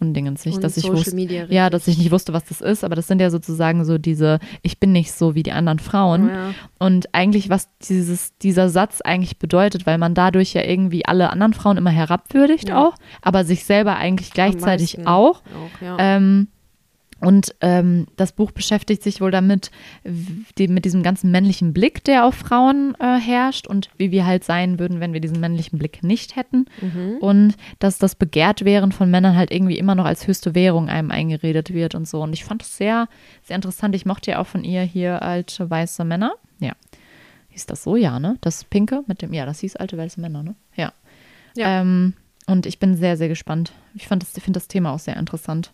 [0.00, 1.14] undingensig, Und dass ich Social wusste.
[1.14, 3.98] Media Ja, dass ich nicht wusste, was das ist, aber das sind ja sozusagen so
[3.98, 6.28] diese, ich bin nicht so wie die anderen Frauen.
[6.28, 6.54] Ja.
[6.78, 11.52] Und eigentlich, was dieses, dieser Satz eigentlich bedeutet, weil man dadurch ja irgendwie alle anderen
[11.52, 12.82] Frauen immer herabwürdigt Ja.
[12.86, 15.40] auch, aber sich selber eigentlich gleichzeitig auch.
[15.40, 15.96] Auch, ja.
[15.98, 16.48] Ähm,
[17.20, 19.70] und ähm, das Buch beschäftigt sich wohl damit,
[20.56, 24.44] die, mit diesem ganzen männlichen Blick, der auf Frauen äh, herrscht und wie wir halt
[24.44, 26.66] sein würden, wenn wir diesen männlichen Blick nicht hätten.
[26.80, 27.18] Mhm.
[27.20, 31.74] Und dass das Begehrtwerden von Männern halt irgendwie immer noch als höchste Währung einem eingeredet
[31.74, 32.22] wird und so.
[32.22, 33.08] Und ich fand das sehr,
[33.42, 33.94] sehr interessant.
[33.94, 36.34] Ich mochte ja auch von ihr hier alte weiße Männer.
[36.58, 36.72] Ja.
[37.50, 37.96] Hieß das so?
[37.96, 38.38] Ja, ne?
[38.40, 40.54] Das Pinke mit dem, ja, das hieß alte weiße Männer, ne?
[40.76, 40.92] Ja.
[41.56, 41.80] Ja.
[41.80, 42.14] Ähm,
[42.46, 43.72] und ich bin sehr, sehr gespannt.
[43.94, 45.72] Ich fand das, finde das Thema auch sehr interessant.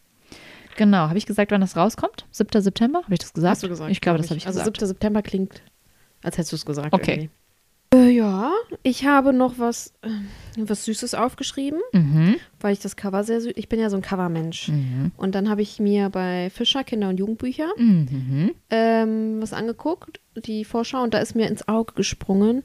[0.76, 1.08] Genau.
[1.08, 2.26] Habe ich gesagt, wann das rauskommt?
[2.30, 2.60] 7.
[2.62, 3.02] September?
[3.02, 3.50] Habe ich das gesagt?
[3.52, 3.90] Hast du gesagt?
[3.90, 4.78] Ich glaube, glaub das habe ich also gesagt.
[4.78, 4.86] 7.
[4.88, 5.62] September klingt,
[6.22, 6.92] als hättest du es gesagt.
[6.92, 7.12] Okay.
[7.12, 7.30] irgendwie.
[7.94, 8.50] Äh, ja,
[8.82, 10.08] ich habe noch was, äh,
[10.58, 12.34] was Süßes aufgeschrieben, Mhm.
[12.60, 13.52] weil ich das Cover sehr süß.
[13.54, 14.68] Ich bin ja so ein Covermensch.
[14.68, 15.12] Mhm.
[15.16, 18.50] Und dann habe ich mir bei Fischer Kinder- und Jugendbücher Mhm.
[18.70, 22.64] ähm, was angeguckt, die Vorschau, und da ist mir ins Auge gesprungen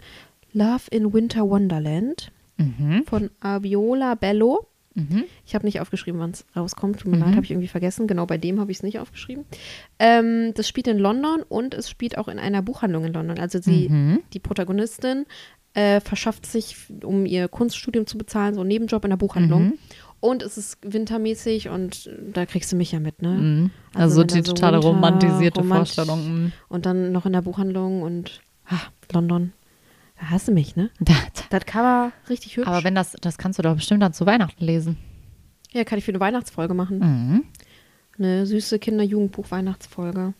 [0.54, 3.04] Love in Winter Wonderland Mhm.
[3.06, 4.67] von Abiola Bello.
[4.93, 5.23] Mhm.
[5.45, 6.99] Ich habe nicht aufgeschrieben, wann es rauskommt.
[6.99, 7.23] Tut mir Mhm.
[7.23, 8.08] leid, habe ich irgendwie vergessen.
[8.08, 9.45] Genau bei dem habe ich es nicht aufgeschrieben.
[9.99, 13.39] Ähm, das spielt in London und es spielt auch in einer Buchhandlung in London.
[13.39, 14.19] Also sie, Mhm.
[14.34, 15.25] die Protagonistin
[15.73, 19.63] äh, verschafft sich, um ihr Kunststudium zu bezahlen, so einen Nebenjob in der Buchhandlung.
[19.63, 19.73] Mhm.
[20.19, 23.30] Und es ist wintermäßig und äh, da kriegst du mich ja mit, ne?
[23.30, 23.71] Mhm.
[23.93, 26.27] Also Also, die so totale romantisierte romant- Vorstellung.
[26.43, 26.51] mhm.
[26.67, 28.80] Und dann noch in der Buchhandlung und ah,
[29.13, 29.54] London.
[30.45, 30.89] Du mich, ne?
[30.99, 31.13] Da,
[31.49, 32.67] Das Cover richtig hübsch.
[32.67, 34.97] aber wenn das, das kannst du doch bestimmt dann zu Weihnachten lesen.
[35.71, 36.99] ja, kann ich für eine Weihnachtsfolge machen.
[36.99, 37.43] Mhm.
[38.19, 40.34] Eine süße Kinder-Jugendbuch-Weihnachtsfolge.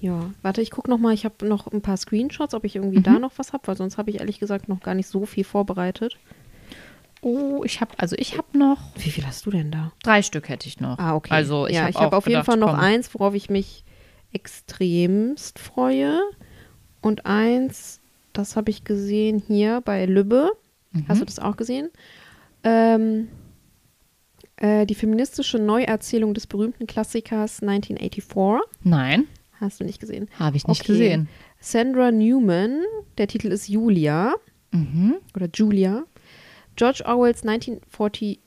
[0.00, 1.14] Ja, warte, ich gucke noch mal.
[1.14, 3.02] Ich habe noch ein paar Screenshots, ob ich irgendwie Mhm.
[3.02, 5.42] da noch was habe, weil sonst habe ich ehrlich gesagt noch gar nicht so viel
[5.44, 6.16] vorbereitet.
[7.22, 9.90] Oh, ich habe, also ich habe noch Wie viel hast du denn da?
[10.02, 10.98] drei Stück hätte ich noch.
[10.98, 11.32] Ah, okay.
[11.32, 12.78] Also ich ja, habe ich habe auch auf jeden gedacht, Fall noch komm.
[12.80, 13.84] eins, worauf ich mich
[14.32, 16.20] extremst freue.
[17.00, 18.00] Und eins,
[18.36, 20.50] das habe ich gesehen hier bei Lübbe.
[21.08, 21.26] Hast du Mhm.
[21.26, 21.90] das auch gesehen?
[22.64, 23.28] Ähm,
[24.56, 28.60] äh, die feministische Neuerzählung des berühmten Klassikers 1984.
[28.82, 29.26] Nein,
[29.60, 30.28] Hast du nicht gesehen?
[30.38, 30.92] habe ich nicht Okay.
[30.92, 31.28] gesehen.
[31.60, 32.82] Sandra Newman,
[33.18, 34.34] der Titel ist Julia
[34.72, 35.16] Mhm.
[35.34, 36.04] oder Julia.
[36.76, 38.40] George Orwells 1940,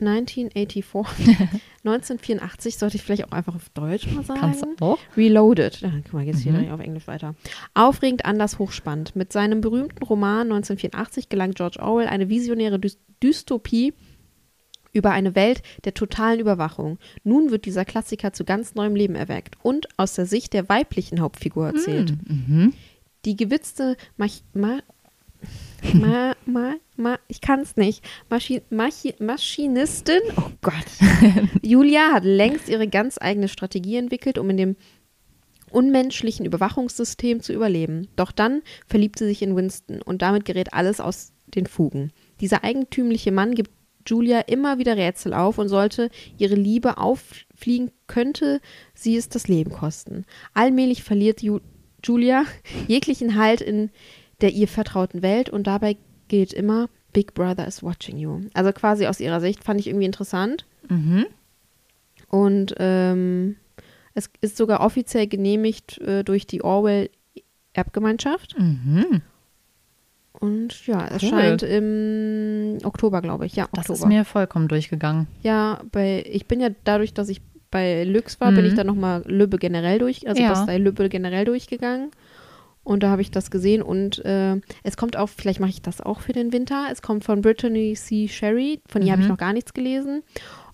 [0.00, 1.02] 1984,
[1.84, 4.40] 1984, sollte ich vielleicht auch einfach auf Deutsch mal sagen.
[4.40, 4.98] Kannst du auch?
[5.16, 5.80] Reloaded.
[5.80, 6.70] Ja, guck mal, jetzt hier Mhm.
[6.70, 7.34] auf Englisch weiter.
[7.74, 9.14] Aufregend, anders, hochspannend.
[9.16, 13.94] Mit seinem berühmten Roman 1984 gelang George Orwell eine visionäre Dys Dystopie
[14.92, 16.98] über eine Welt der totalen Überwachung.
[17.22, 21.20] Nun wird dieser Klassiker zu ganz neuem Leben erweckt und aus der Sicht der weiblichen
[21.20, 22.12] Hauptfigur erzählt.
[22.28, 22.74] Mhm.
[23.24, 24.78] Die gewitzte Mach ma
[25.92, 28.02] ma ma ma ich kann's nicht.
[28.30, 30.74] Maschi Machi Maschinistin, oh Gott.
[31.62, 34.76] Julia hat längst ihre ganz eigene Strategie entwickelt, um in dem
[35.70, 38.08] unmenschlichen Überwachungssystem zu überleben.
[38.16, 42.12] Doch dann verliebt sie sich in Winston und damit gerät alles aus den Fugen.
[42.40, 43.70] Dieser eigentümliche Mann gibt
[44.06, 48.60] Julia immer wieder Rätsel auf und sollte ihre Liebe auffliegen, könnte
[48.94, 50.24] sie es das Leben kosten.
[50.52, 51.60] Allmählich verliert Ju
[52.04, 52.44] Julia
[52.88, 53.90] jeglichen Halt in
[54.40, 55.96] der ihr vertrauten Welt und dabei
[56.28, 58.40] gilt immer, Big Brother is watching you.
[58.54, 60.66] Also quasi aus ihrer Sicht fand ich irgendwie interessant.
[60.88, 61.26] Mhm.
[62.28, 63.56] Und ähm,
[64.14, 66.62] es ist sogar offiziell genehmigt äh, durch die
[67.74, 68.58] Orwell-Erbgemeinschaft.
[68.58, 69.22] Mhm.
[70.32, 71.28] Und ja, es Cool.
[71.30, 73.54] scheint im Oktober, glaube ich.
[73.54, 73.98] Ja, Das Oktober.
[73.98, 75.28] ist mir vollkommen durchgegangen.
[75.42, 78.66] ja, bei, ich bin ja dadurch, dass ich bei Lüx war, bin Mhm.
[78.70, 80.50] ich dann nochmal Lübbe generell durch, also Ja.
[80.50, 82.10] Bastei Lübbe generell durchgegangen.
[82.84, 86.00] Und da habe ich das gesehen und äh, es kommt auch, vielleicht mache ich das
[86.02, 86.88] auch für den Winter.
[86.92, 88.28] Es kommt von Brittany C.
[88.28, 89.32] Sherry, von ihr habe ich Mhm.
[89.32, 90.22] noch gar nichts gelesen.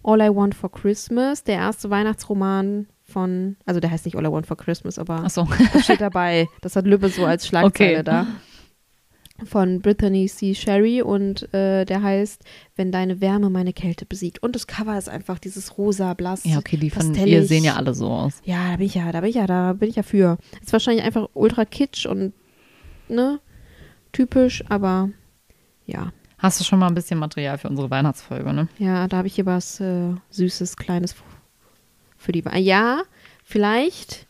[0.03, 4.31] All I Want for Christmas, der erste Weihnachtsroman von, also der heißt nicht All I
[4.31, 5.47] Want for Christmas, aber Achso.
[5.73, 6.49] das steht dabei.
[6.63, 8.03] Das hat Lübbe so als Schlagzeile Okay.
[8.03, 8.27] da.
[9.47, 10.55] Von Brittany C.
[10.55, 12.43] Sherry und äh, der heißt
[12.77, 14.43] Wenn deine Wärme meine Kälte besiegt.
[14.43, 16.45] Und das Cover ist einfach dieses rosa, blass.
[16.45, 18.41] Ja, okay, die von ihr sehen ja alle so aus.
[18.45, 20.39] Ja, da bin ich ja, da bin ich ja, da bin ich ja für.
[20.63, 22.33] Ist wahrscheinlich einfach ultra kitsch und
[23.09, 23.41] ne,
[24.13, 25.11] typisch, aber
[25.87, 26.13] ja.
[26.39, 28.69] Hast du schon mal ein bisschen Material für unsere Weihnachtsfolge, ne?
[28.79, 31.15] Ja, da habe ich hier was äh, Süßes, Kleines
[32.17, 32.45] für die.
[32.45, 33.03] Wa- Ja,
[33.45, 34.27] vielleicht.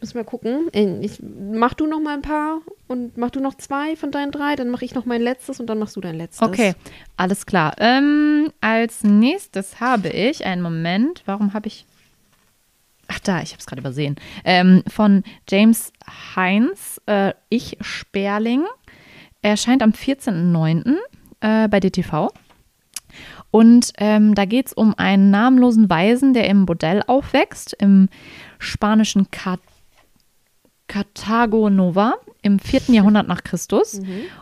[0.00, 0.68] Müssen wir gucken.
[1.00, 4.54] Ich, mach du noch mal ein paar und mach du noch zwei von deinen drei,
[4.54, 6.46] dann mache ich noch mein letztes und dann machst du dein letztes.
[6.46, 6.74] Okay,
[7.16, 7.74] alles klar.
[7.78, 11.86] Ähm, als nächstes habe ich, einen Moment, warum habe ich.
[13.08, 14.16] Ach da, ich habe es gerade übersehen.
[14.44, 15.92] Ähm, von James
[16.34, 18.64] Heinz, äh, Ich Sperling.
[19.40, 20.96] Erscheint am 14.09.
[21.40, 22.32] Äh, bei DTV.
[23.50, 28.08] Und ähm, da geht es um einen namenlosen Waisen, der im Bordell aufwächst, im
[28.58, 29.58] spanischen Car
[30.88, 32.82] Carthago Nova im 4.
[32.94, 34.00] Jahrhundert nach Christus.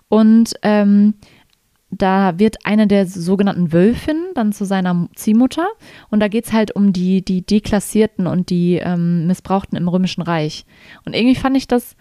[0.09, 1.14] Und ähm,
[1.90, 5.66] da wird eine der sogenannten Wölfinnen dann zu seiner Ziehmutter.
[6.11, 10.22] Und da geht es halt um die, die Deklassierten und die ähm, Missbrauchten im Römischen
[10.22, 10.64] Reich.
[11.04, 11.94] Und irgendwie fand ich das,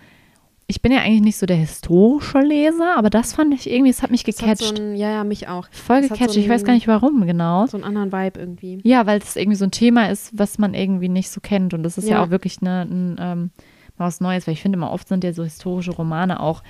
[0.66, 4.02] ich bin ja eigentlich nicht so der historische Leser, aber das fand ich irgendwie, es
[4.02, 4.64] hat mich gecatcht.
[4.64, 5.68] so ein, ja, ja, mich auch.
[5.72, 7.68] Voll das gecatcht, so ich weiß gar nicht warum genau.
[7.68, 8.80] So einen anderen Vibe irgendwie.
[8.84, 11.74] Ja, weil es irgendwie so ein Thema ist, was man irgendwie nicht so kennt.
[11.76, 12.24] Und das ist ja, Ja.
[12.24, 13.50] auch wirklich eine, ein, ähm,
[13.98, 16.64] mal was Neues, weil ich finde immer oft sind ja so historische Romane auch,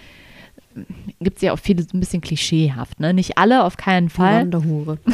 [1.20, 3.14] gibt es ja auch viele so ein bisschen klischeehaft, ne?
[3.14, 4.42] Nicht alle, auf keinen Die Fall.
[4.42, 4.98] Wanderhure.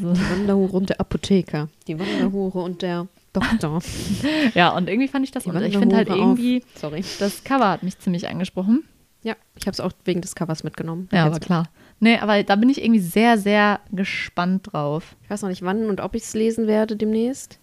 [0.00, 0.12] So.
[0.12, 1.68] Die Wanderhure und der Apotheker.
[1.86, 3.80] Die Wanderhure und der Doktor.
[4.54, 7.04] Ja, und irgendwie fand ich das, Die und ich finde halt irgendwie, Sorry.
[7.18, 8.84] das Cover hat mich ziemlich angesprochen.
[9.22, 11.08] Ja, ich habe es auch wegen des Covers mitgenommen.
[11.12, 11.68] Ja, aber klar.
[12.00, 15.16] Nee, aber da bin ich irgendwie sehr, sehr gespannt drauf.
[15.24, 17.58] Ich weiß noch nicht, wann und ob ich es lesen werde demnächst.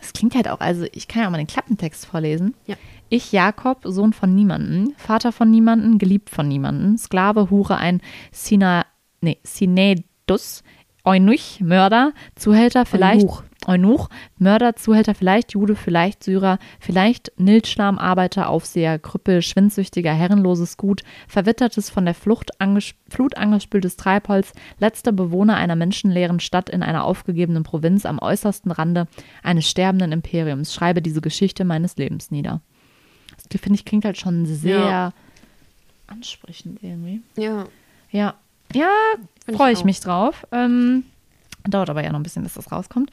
[0.00, 2.54] Das klingt halt auch, also ich kann ja auch mal den Klappentext vorlesen.
[2.66, 2.76] Ja.
[3.08, 8.00] Ich, Jakob, Sohn von niemanden, Vater von niemanden, geliebt von niemanden, Sklave, Hure, ein
[8.32, 8.86] Sina,
[9.20, 10.62] nee, Sinedus,
[11.04, 13.42] Eunuch, Mörder, Zuhälter, vielleicht, Eunuch.
[13.70, 21.02] Eunuch, Mörder, Zuhälter, vielleicht Jude, vielleicht Syrer, vielleicht Nilschlamm, Arbeiter, Aufseher, Krüppel, Schwindsüchtiger, herrenloses Gut,
[21.28, 27.04] verwittertes, von der Flucht anges Flut angespültes Treibholz, letzter Bewohner einer menschenleeren Stadt in einer
[27.04, 29.06] aufgegebenen Provinz am äußersten Rande
[29.42, 30.74] eines sterbenden Imperiums.
[30.74, 32.60] Schreibe diese Geschichte meines Lebens nieder.
[33.36, 35.12] Das finde ich klingt halt schon sehr Ja.
[36.08, 37.22] ansprechend irgendwie.
[37.36, 37.66] Ja.
[38.10, 38.34] Ja,
[38.74, 38.90] ja,
[39.52, 40.46] freue ich ich mich drauf.
[40.52, 41.04] Ähm,
[41.68, 43.10] dauert aber ja noch ein bisschen, bis das rauskommt.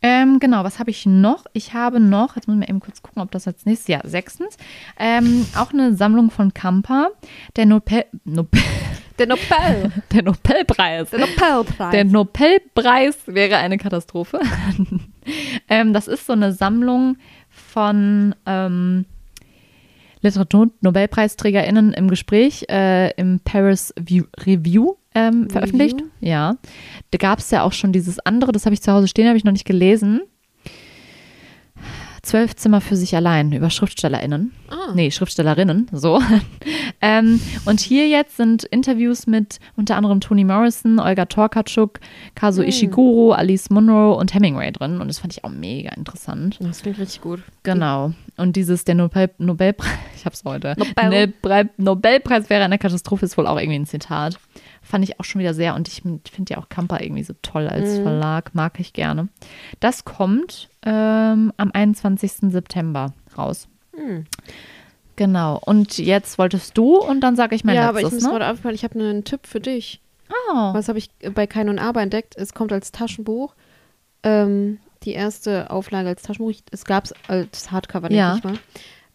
[0.00, 1.44] Ähm, genau, was habe ich noch?
[1.52, 4.56] Ich habe noch, jetzt müssen wir eben kurz gucken, ob das als nächstes, ja, sechstens,
[4.98, 7.08] ähm, auch eine Sammlung von Kampa,
[7.56, 8.60] der Nobel, Nobel,
[9.18, 9.92] Der Nobel.
[10.12, 11.10] der Nobelpreis.
[11.10, 11.90] Der Nobelpreis.
[11.90, 14.40] Der Nobelpreis wäre eine Katastrophe.
[15.68, 17.16] ähm, das ist so eine Sammlung
[17.48, 19.06] von ähm,
[20.22, 26.02] Literatur-Nobelpreisträgerinnen im Gespräch äh, im Paris View Review ähm, veröffentlicht.
[26.20, 26.56] Ja.
[27.10, 29.36] Da gab es ja auch schon dieses andere, das habe ich zu Hause stehen, habe
[29.36, 30.22] ich noch nicht gelesen.
[32.22, 34.52] Zwölf Zimmer für sich allein über SchriftstellerInnen.
[34.68, 34.92] Ah.
[34.94, 36.20] Nee, Schriftstellerinnen, so.
[37.00, 42.00] ähm, und hier jetzt sind Interviews mit unter anderem Toni Morrison, Olga Torkatschuk,
[42.34, 42.68] Kazuo Hm.
[42.68, 45.00] Ishiguro, Alice Munro und Hemingway drin.
[45.00, 46.58] Und das fand ich auch mega interessant.
[46.60, 47.40] Das klingt richtig gut.
[47.62, 48.12] Genau.
[48.36, 50.74] Und dieses, der Nobel, Nobelpreis, ich hab's heute.
[51.02, 54.38] Nobel, Nobelpreis wäre eine Katastrophe, ist wohl auch irgendwie ein Zitat.
[54.88, 55.74] Fand ich auch schon wieder sehr.
[55.74, 58.02] Und ich finde ja auch Kampa irgendwie so toll als Mhm.
[58.04, 58.54] Verlag.
[58.54, 59.28] Mag ich gerne.
[59.80, 62.50] Das kommt ähm, am 21.
[62.50, 63.68] September raus.
[63.94, 64.24] Hm.
[65.16, 65.60] Genau.
[65.64, 68.38] Und jetzt wolltest du und dann sage ich mein ja, aber ich letztes, muss ne?
[68.38, 70.00] gerade aufgefallen, ich habe einen Tipp für dich.
[70.30, 70.54] Oh.
[70.74, 72.34] Was habe ich bei Kein und Aber entdeckt?
[72.36, 73.54] Es kommt als Taschenbuch.
[74.22, 76.52] Ähm, die erste Auflage als Taschenbuch.
[76.70, 78.36] Es gab es als Hardcover, denke Ja.
[78.36, 78.58] ich mal.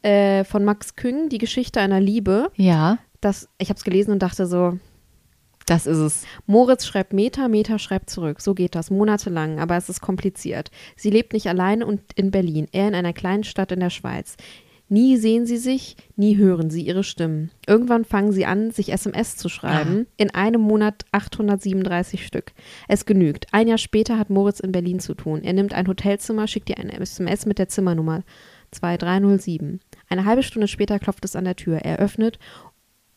[0.01, 2.51] Äh, von Max Küng, Die Geschichte einer Liebe.
[2.57, 4.77] Ja, Das, ich habe es gelesen und dachte so,
[5.65, 6.25] das ist es.
[6.45, 8.41] Moritz schreibt Meta, Meta schreibt zurück.
[8.41, 10.71] So geht das, monatelang, aber es ist kompliziert.
[10.95, 14.35] Sie lebt nicht alleine und in Berlin, er in einer kleinen Stadt in der Schweiz.
[14.89, 17.49] Nie sehen sie sich, nie hören sie ihre Stimmen.
[17.65, 20.05] Irgendwann fangen sie an, sich SMS zu schreiben.
[20.17, 22.51] In einem Monat 837 Stück.
[22.87, 23.47] Es genügt.
[23.51, 25.41] Ein Jahr später hat Moritz in Berlin zu tun.
[25.43, 28.23] Er nimmt ein Hotelzimmer, schickt ihr eine SMS mit der Zimmernummer
[28.71, 29.79] 2307.
[30.09, 31.77] Eine halbe Stunde später klopft es an der Tür.
[31.77, 32.37] Er öffnet.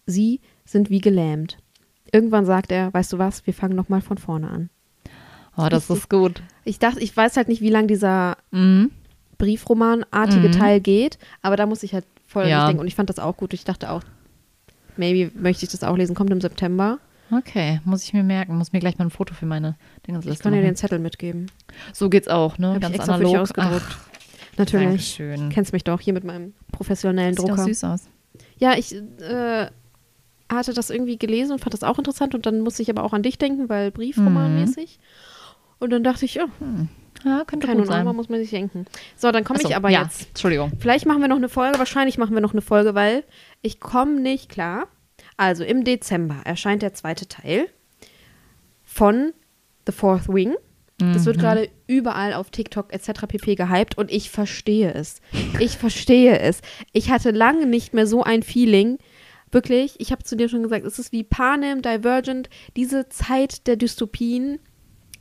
[0.07, 1.59] Sie sind wie gelähmt.
[2.13, 4.71] Irgendwann sagt er, weißt du was, wir fangen nochmal von vorne an.
[5.57, 6.43] Oh, das ist gut.
[6.65, 8.91] Ich dachte, ich weiß halt nicht, wie lang dieser Mhm.
[9.39, 10.53] Briefromanartige Mhm.
[10.53, 12.67] Teil geht, aber da muss ich halt voll Ja.
[12.67, 12.81] denken.
[12.81, 13.53] Und ich fand das auch gut.
[13.55, 14.03] Ich dachte auch,
[14.97, 16.15] maybe möchte ich das auch lesen.
[16.15, 16.99] Kommt im September.
[17.31, 18.57] Okay, muss ich mir merken.
[18.57, 20.69] Muss mir gleich mal ein Foto für meine Ich Dingensliste kann dir machen.
[20.71, 21.51] den Zettel mitgeben.
[21.93, 22.75] So geht's auch, ne?
[22.77, 23.43] Ich Ganz extra für dich analog.
[23.51, 23.87] ausgedruckt.
[23.89, 24.87] Ach, Natürlich.
[25.19, 25.49] Dankeschön.
[25.51, 27.65] Kennst mich doch hier mit meinem professionellen Sieht auch Drucker.
[27.65, 28.09] süß aus.
[28.59, 29.67] Ja, ich äh,
[30.51, 32.35] hatte das irgendwie gelesen und fand das auch interessant.
[32.35, 34.99] Und dann musste ich aber auch an dich denken, weil Briefromanmäßig.
[35.79, 36.47] Und dann dachte ich, ja,
[37.25, 38.05] Ja, könnte kein gut sein.
[38.15, 38.87] muss man sich denken.
[39.17, 40.29] So, dann komme ich aber ja, jetzt.
[40.29, 40.73] Entschuldigung.
[40.79, 41.79] Vielleicht machen wir noch eine Folge.
[41.79, 43.25] Wahrscheinlich machen wir noch eine Folge, weil
[43.63, 44.87] ich komme nicht klar.
[45.37, 47.67] Also im Dezember erscheint der zweite Teil
[48.85, 49.33] von
[49.87, 50.55] The Fourth Wing.
[50.99, 51.27] Das Mhm.
[51.27, 53.27] wird gerade überall auf TikTok etc.
[53.29, 53.55] pp.
[53.55, 55.21] gehypt und ich verstehe es.
[55.61, 56.63] Ich verstehe es.
[56.93, 58.97] Ich hatte lange nicht mehr so ein Feeling.
[59.53, 63.77] Wirklich, ich habe zu dir schon gesagt, es ist wie Panem, Divergent, diese Zeit der
[63.77, 64.59] Dystopien,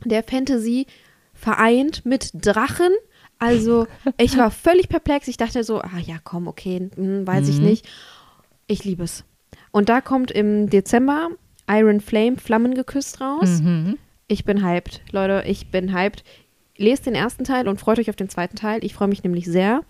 [0.04, 0.86] der Fantasy
[1.32, 2.90] vereint mit Drachen.
[3.38, 3.86] Also,
[4.18, 5.28] ich war völlig perplex.
[5.28, 7.64] Ich dachte so, ah ja, komm, okay, hm, weiß ich Mhm.
[7.66, 7.88] nicht.
[8.66, 9.24] Ich liebe es.
[9.70, 11.28] Und da kommt im Dezember
[11.68, 13.60] Iron Flame, Flammen geküsst raus.
[13.60, 13.98] Mhm.
[14.28, 16.24] Ich bin hyped, Leute, ich bin hyped.
[16.78, 18.84] Lest den ersten Teil und freut euch auf den zweiten Teil.
[18.84, 19.80] Ich freue mich nämlich sehr.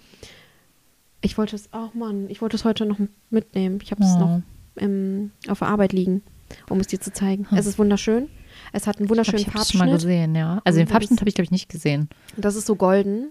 [1.27, 2.99] Ich wollte es, oh Mann, ich wollte es heute noch
[3.31, 3.79] mitnehmen.
[3.83, 4.19] Ich habe es Oh.
[4.19, 4.43] noch
[4.77, 6.23] im, auf der Arbeit liegen,
[6.71, 7.47] um es dir zu zeigen.
[7.55, 8.29] Es ist wunderschön.
[8.73, 10.03] Es hat einen Ich wunderschönen glaube, ich habe es schon mal Farbschnitt.
[10.09, 10.61] gesehen, ja.
[10.65, 12.09] Also den Und Farbschnitt das- habe ich, glaube ich, nicht gesehen.
[12.37, 13.31] Das ist so golden.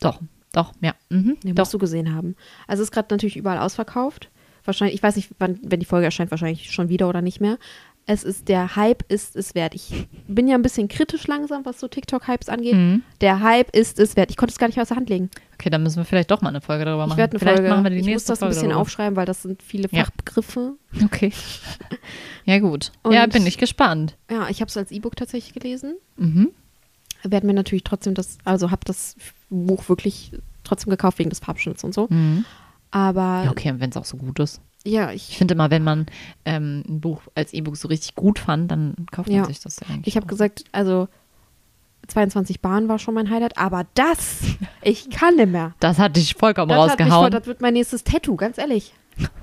[0.00, 0.20] Doch,
[0.52, 0.94] doch, ja.
[1.10, 1.36] Mhm.
[1.42, 1.62] Den Doch.
[1.62, 2.36] musst du gesehen haben.
[2.66, 4.30] Also es ist gerade natürlich überall ausverkauft.
[4.64, 7.58] Wahrscheinlich, ich weiß nicht, wann, wenn die Folge erscheint, wahrscheinlich schon wieder oder nicht mehr.
[8.06, 9.74] Es ist, der Hype ist es wert.
[9.74, 12.74] Ich bin ja ein bisschen kritisch langsam, was so TikTok-Hypes angeht.
[12.74, 13.02] Mhm.
[13.22, 14.30] Der Hype ist es wert.
[14.30, 15.30] Ich konnte es gar nicht aus der Hand legen.
[15.64, 17.16] Okay, dann müssen wir vielleicht doch mal eine Folge darüber Ich machen.
[17.18, 18.82] werde eine vielleicht Folge, machen wir die ich muss nächste das ein bisschen darüber.
[18.82, 20.04] aufschreiben, weil das sind viele Ja.
[20.04, 20.74] Fachbegriffe.
[21.04, 21.32] Okay.
[22.44, 22.92] Ja, gut.
[23.10, 24.14] ja, Und- bin ich gespannt.
[24.30, 25.94] Ja, ich habe es als E-Book tatsächlich gelesen.
[26.18, 26.50] Mhm.
[27.22, 29.16] Werde mir natürlich trotzdem das, also habe das
[29.48, 30.32] Buch wirklich
[30.64, 32.08] trotzdem gekauft wegen des Farbschnitts und so.
[32.10, 32.44] Mhm.
[32.90, 34.60] Aber Ja, okay, und wenn es auch so gut ist.
[34.84, 36.04] ja, Ich ich, finde immer, wenn man
[36.44, 39.44] ähm, ein Buch als E-Book so richtig gut fand, dann kauft man Ja.
[39.46, 40.08] sich das ja eigentlich.
[40.08, 41.08] ich habe gesagt, also
[42.06, 44.40] 22 Bahn war schon mein Highlight, aber das,
[44.82, 45.74] ich kann nicht mehr.
[45.80, 47.30] Das hat dich vollkommen Das, hat mich voll, rausgehauen.
[47.32, 48.94] das wird mein nächstes Tattoo, ganz ehrlich.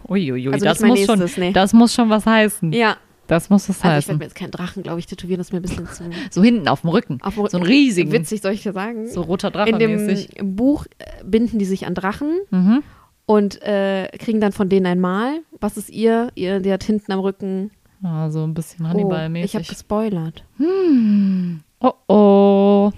[0.07, 1.51] Uiuiui, Also das, muss schon, nächstes, nee.
[1.53, 2.73] das muss schon was heißen.
[2.73, 2.97] Ja,
[3.27, 4.17] Das muss was also ich werde heißen.
[4.17, 6.67] mir jetzt keinen Drachen, glaube ich, tätowieren, das ist mir ein bisschen zu So hinten
[6.67, 7.19] auf dem Rücken.
[7.21, 7.73] auf dem so einen Rücken.
[7.73, 8.11] riesigen.
[8.11, 9.07] witzig, soll ich dir sagen.
[9.07, 10.35] So roter Drache In dem mäßig.
[10.37, 12.83] im Buch äh, binden die sich an Drachen Mhm.
[13.25, 15.39] und äh, kriegen dann von denen ein Mal.
[15.61, 16.29] Was ist ihr?
[16.35, 17.71] Ihr, die hat hinten am Rücken.
[18.03, 19.67] Ja, so ein bisschen Oh, ich habe Hannibal-mäßig.
[19.69, 20.43] gespoilert.
[21.81, 22.91] Oh oh.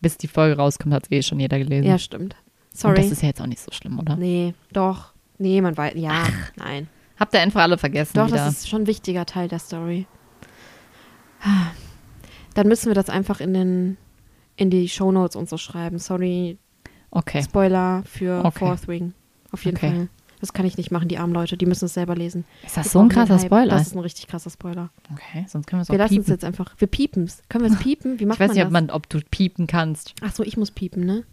[0.00, 1.86] Bis die Folge rauskommt, hat es eh schon jeder gelesen.
[1.86, 2.34] Ja, stimmt.
[2.72, 2.96] Und Sorry.
[2.96, 4.16] das ist ja jetzt auch nicht so schlimm, oder?
[4.16, 5.12] nee, doch.
[5.38, 5.94] Nee, man weiß.
[5.96, 6.24] Ja,
[6.56, 6.88] nein.
[7.18, 8.36] Habt ihr einfach alle vergessen Doch, wieder.
[8.38, 10.06] das ist schon ein wichtiger Teil der Story.
[12.54, 13.96] Dann müssen wir das einfach in den
[14.56, 15.98] in die Shownotes und so schreiben.
[15.98, 16.58] Sorry,
[17.10, 17.42] okay.
[17.42, 18.58] Spoiler für Okay.
[18.58, 19.14] Fourth Wing.
[19.52, 19.90] Auf jeden Okay.
[19.90, 20.08] Fall.
[20.40, 22.44] Das kann ich nicht machen, die armen Leute, die müssen es selber lesen.
[22.64, 23.38] Ist das Wir so ein krasser.
[23.38, 23.66] Spoiler?
[23.70, 24.88] Das ist ein richtig krasser Spoiler.
[25.12, 26.74] Okay, sonst können wir es Wir auch lassen es jetzt einfach.
[26.78, 27.42] Wir piepen es.
[27.48, 28.18] Können wir es piepen?
[28.18, 30.14] Wie macht Ich weiß nicht, ob, man, ob du piepen kannst.
[30.22, 31.24] Ach so, ich muss piepen, ne?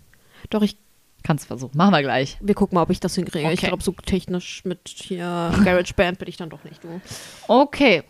[0.50, 0.78] Doch, ich,
[1.24, 1.76] Kannst versuchen.
[1.78, 2.38] Machen wir gleich.
[2.42, 3.52] wir gucken mal, ob ich das hinkriege.
[3.52, 3.68] Ich Okay.
[3.68, 7.02] glaube, so technisch mit hier GarageBand bin ich dann doch nicht, du.
[7.48, 8.04] Okay.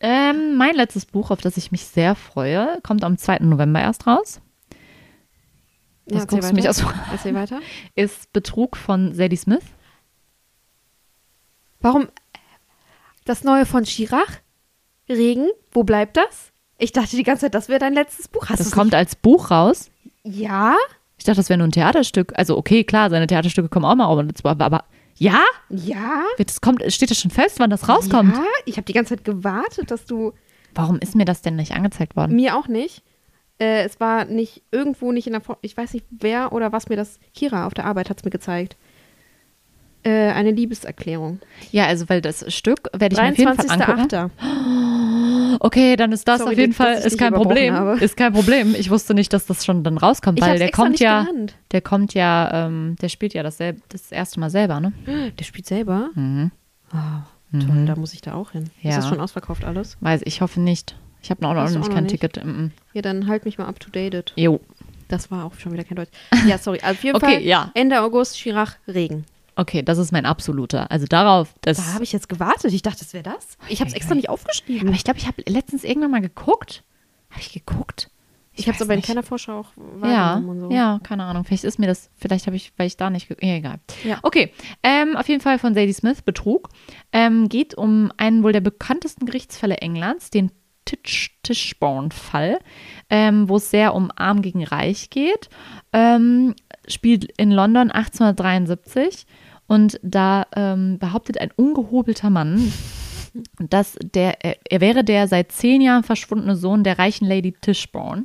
[0.00, 3.38] Ähm, mein letztes Buch, auf das ich mich sehr freue, kommt am 2.
[3.40, 4.40] November erst raus.
[6.06, 6.84] Das erzähl guckst du mich aus.
[7.12, 7.60] Erzähl weiter.
[7.94, 9.62] Ist Betrug von Sadie Smith.
[11.80, 12.08] Warum
[13.24, 14.42] das neue von Chirac?
[15.08, 15.48] Regen?
[15.72, 16.52] Wo bleibt das?
[16.78, 18.48] Ich dachte die ganze Zeit, das wäre dein letztes Buch.
[18.48, 19.90] Hast Das kommt als Buch raus.
[20.22, 20.76] nicht- Ja?
[21.18, 22.32] Ich dachte, das wäre nur ein Theaterstück.
[22.36, 24.24] Also, okay, klar, seine Theaterstücke kommen auch mal raus.
[24.44, 24.84] Aber, aber
[25.16, 25.42] ja?
[25.68, 26.22] Ja?
[26.38, 28.36] Das kommt, steht das schon fest, wann das rauskommt?
[28.36, 28.44] Ja?
[28.66, 30.32] Ich habe die ganze Zeit gewartet, dass du.
[30.74, 32.36] Warum ist mir das denn nicht angezeigt worden?
[32.36, 33.02] Mir auch nicht.
[33.58, 35.42] Äh, es war nicht irgendwo nicht in der.
[35.42, 37.18] Vor ich weiß nicht, wer oder was mir das.
[37.34, 38.76] Kira auf der Arbeit hat es mir gezeigt.
[40.04, 41.40] Äh, eine Liebeserklärung.
[41.72, 44.08] Ja, also, weil das Stück werde ich mir auf jeden Fall angucken.
[44.08, 44.30] 23.08.
[45.60, 47.74] Okay, dann ist das Sorry, auf jeden Fall ist kein Problem.
[47.74, 47.98] habe.
[48.00, 48.76] Ist kein Problem.
[48.78, 51.26] Ich wusste nicht, dass das schon dann rauskommt, weil der kommt ja,
[51.72, 54.92] der kommt ja, ähm, der spielt ja dasselbe, das erste Mal selber, ne?
[55.38, 56.10] Der spielt selber.
[56.14, 56.52] Mhm.
[56.92, 58.70] Oh, toll, da muss ich da auch hin.
[58.82, 58.90] Ja.
[58.90, 59.96] Ist das schon ausverkauft alles?
[60.00, 60.96] Weiß ich hoffe nicht.
[61.22, 62.20] Ich habe noch, noch du nicht kein noch nicht?
[62.20, 62.44] Ticket.
[62.44, 62.70] Mhm.
[62.92, 64.32] Ja, dann halt mich mal up to date.
[64.36, 64.60] Jo.
[65.08, 66.10] Das war auch schon wieder kein Deutsch.
[66.46, 66.78] Ja, sorry.
[66.82, 67.70] Also auf jeden Okay, Fall ja.
[67.74, 69.24] Ende August, Chirac, Regen.
[69.58, 70.88] Okay, das ist mein absoluter.
[70.92, 71.78] Also darauf, das.
[71.78, 72.72] Da habe ich jetzt gewartet.
[72.72, 73.58] Ich dachte, das wäre das.
[73.68, 74.86] Ich habe es extra nicht aufgeschrieben.
[74.86, 76.84] aber ich glaube, ich habe letztens irgendwann mal geguckt.
[77.30, 78.08] Habe ich geguckt?
[78.52, 79.72] ich habe es aber in keiner Vorschau auch
[80.04, 80.70] Ja, so.
[80.70, 81.44] ja, keine Ahnung.
[81.44, 83.80] Vielleicht ist mir das, vielleicht habe ich, weil ich da nicht, ja, egal.
[84.04, 84.18] Ja.
[84.22, 84.52] Okay,
[84.84, 86.68] ähm, auf jeden Fall von Sadie Smith, Betrug.
[87.12, 90.52] Ähm, geht um einen wohl der bekanntesten Gerichtsfälle Englands, den
[90.84, 92.60] Tisch Tischborn-Fall,
[93.10, 95.50] ähm, wo es sehr um Arm gegen Reich geht.
[95.92, 96.54] Ähm,
[96.86, 99.26] spielt in London 1873
[99.68, 102.72] Und da ähm, behauptet ein ungehobelter Mann,
[103.60, 108.24] dass der, er, wäre der seit zehn Jahren verschwundene Sohn der reichen Lady Tichborne.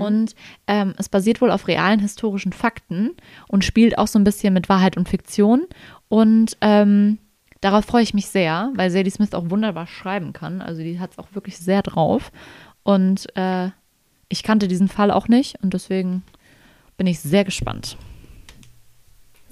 [0.00, 0.34] Und
[0.66, 3.12] ähm, es basiert wohl auf realen historischen Fakten
[3.48, 5.66] und spielt auch so ein bisschen mit Wahrheit und Fiktion.
[6.08, 7.18] Und ähm,
[7.60, 10.60] darauf freue ich mich sehr, weil Sadie Smith auch wunderbar schreiben kann.
[10.60, 12.32] Also die hat es auch wirklich sehr drauf.
[12.82, 13.70] Und äh,
[14.28, 16.22] ich kannte diesen Fall auch nicht und deswegen
[16.96, 17.96] bin ich sehr gespannt.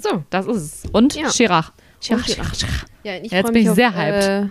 [0.01, 0.91] So, das ist es.
[0.91, 1.29] Und Ja.
[1.29, 1.73] Chirac.
[2.01, 2.53] Chirac, Chirac.
[2.55, 2.87] Chirac.
[3.05, 4.51] Ja, ich Jetzt bin mich ich sehr auf, hyped.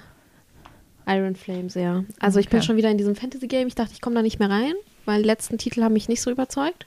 [1.08, 2.06] Äh, Iron Flame sehr.
[2.20, 3.68] Also ich bin schon wieder in diesem Fantasy-Game.
[3.68, 4.74] Ich dachte, ich komme da nicht mehr rein,
[5.06, 6.86] weil die letzten Titel haben mich nicht so überzeugt.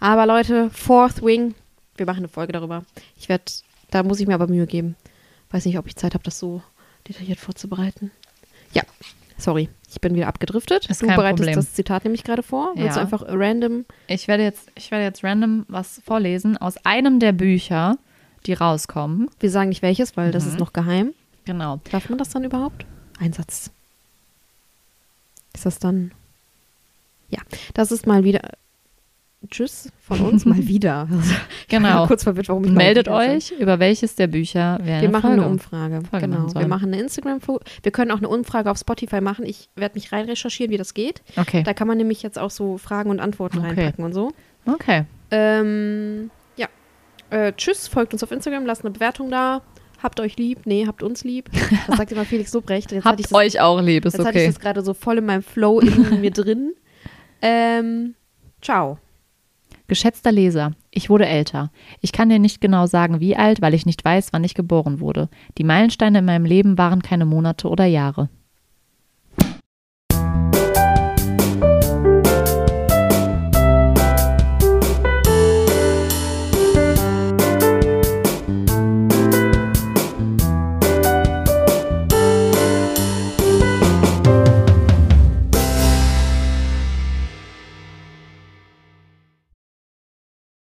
[0.00, 1.54] Aber Leute, Fourth Wing,
[1.96, 2.84] wir machen eine Folge darüber.
[3.16, 3.44] Ich werde,
[3.90, 4.96] da muss ich mir aber Mühe geben.
[5.50, 6.62] Weiß nicht, ob ich Zeit habe, das so
[7.08, 8.10] detailliert vorzubereiten.
[8.72, 8.82] Ja,
[9.38, 10.86] sorry, ich bin wieder abgedriftet.
[10.90, 11.54] Ist du bereitest Problem.
[11.54, 12.72] das Zitat nämlich gerade vor.
[12.74, 13.02] Willst du Ja.
[13.02, 17.96] einfach random Ich werde jetzt, ich werde jetzt random was vorlesen aus einem der Bücher,
[18.46, 19.30] die rauskommen.
[19.40, 20.50] Wir sagen nicht welches, weil das Mhm.
[20.50, 21.12] ist noch geheim.
[21.44, 21.80] Genau.
[21.90, 22.84] Darf man das dann überhaupt?
[23.18, 23.70] Ein Satz.
[25.54, 26.12] Ist das dann?
[27.30, 27.40] Ja,
[27.74, 28.40] das ist mal wieder.
[29.50, 31.08] Tschüss von uns, mal wieder.
[31.10, 31.22] War
[31.68, 32.06] Genau.
[32.06, 35.42] kurz verwirrt, warum ich Meldet euch, über welches der Bücher wir, Wir eine machen Folge.
[35.42, 36.00] eine Umfrage.
[36.10, 36.38] Folge genau.
[36.40, 37.40] machen Wir machen eine instagram
[37.82, 39.46] Wir können auch eine Umfrage auf Spotify machen.
[39.46, 41.22] Ich werde mich rein recherchieren, wie das geht.
[41.36, 41.62] Okay.
[41.62, 43.68] Da kann man nämlich jetzt auch so Fragen und Antworten Okay.
[43.68, 44.32] reinpacken und so.
[44.66, 45.04] Okay.
[45.30, 46.66] Ähm, ja.
[47.30, 49.62] Äh, tschüss, folgt uns auf Instagram, lasst eine Bewertung da.
[50.02, 50.60] Habt euch lieb.
[50.64, 51.48] Nee, habt uns lieb.
[51.88, 52.92] Das sagt immer Felix Lobrecht.
[52.92, 54.52] Jetzt hatte ich Habt das euch auch lieb, ist Jetzt hatte ich okay.
[54.52, 56.72] das gerade so voll in meinem Flow in mir drin.
[57.42, 58.14] Ähm,
[58.62, 58.98] ciao.
[59.88, 61.70] Geschätzter Leser, ich wurde älter.
[62.02, 65.00] Ich kann dir nicht genau sagen, wie alt, weil ich nicht weiß, wann ich geboren
[65.00, 65.30] wurde.
[65.56, 68.28] Die Meilensteine in meinem Leben waren keine Monate oder Jahre.